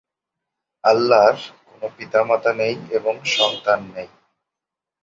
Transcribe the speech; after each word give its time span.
আল্লাহর 0.83 1.37
কোন 1.67 1.81
পিতা-মাতা 1.97 2.51
নেই 2.53 2.75
এবং 2.91 3.13
সন্তান 3.29 3.79
নেই। 3.95 4.09